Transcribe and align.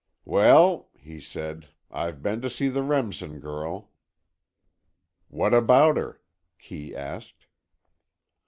"Well," 0.25 0.89
he 0.97 1.19
said, 1.21 1.67
"I've 1.91 2.23
been 2.23 2.41
to 2.41 2.49
see 2.49 2.69
the 2.69 2.81
Remsen 2.81 3.39
girl." 3.39 3.91
"What 5.27 5.53
about 5.53 5.95
her?" 5.95 6.21
Kee 6.57 6.95
asked. 6.95 7.45